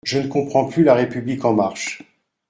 Je 0.03 0.17
ne 0.17 0.25
comprends 0.25 0.65
plus 0.65 0.83
La 0.83 0.95
République 0.95 1.45
en 1.45 1.53
marche. 1.53 2.01